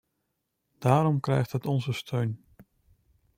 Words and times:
Daarom 0.79 1.19
krijgt 1.19 1.51
het 1.51 1.65
onze 1.65 1.91
steun. 1.91 2.45